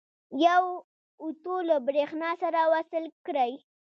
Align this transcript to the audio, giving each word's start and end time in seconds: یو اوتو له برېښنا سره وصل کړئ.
یو 0.45 0.63
اوتو 1.23 1.55
له 1.69 1.75
برېښنا 1.87 2.31
سره 2.43 2.59
وصل 2.73 3.03
کړئ. 3.25 3.53